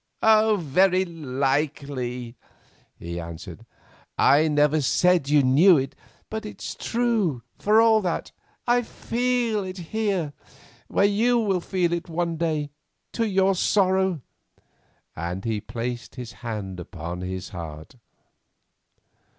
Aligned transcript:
"Very 0.23 1.05
likely," 1.05 2.35
he 2.97 3.19
answered. 3.19 3.67
"I 4.17 4.47
never 4.47 4.81
said 4.81 5.29
you 5.29 5.43
knew 5.43 5.77
it, 5.77 5.93
but 6.27 6.43
it's 6.43 6.73
true, 6.73 7.43
for 7.59 7.79
all 7.79 8.01
that. 8.01 8.31
I 8.65 8.81
feel 8.81 9.63
it 9.63 9.77
here—where 9.77 11.05
you 11.05 11.37
will 11.37 11.61
feel 11.61 11.93
it 11.93 12.09
one 12.09 12.37
day, 12.37 12.71
to 13.11 13.27
your 13.29 13.53
sorrow"—and 13.53 15.45
he 15.45 15.61
placed 15.61 16.15
his 16.15 16.31
hand 16.41 16.79
upon 16.79 17.21
his 17.21 17.49
heart. 17.49 17.93